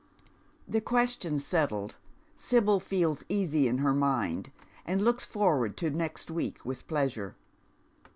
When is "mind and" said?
3.93-4.99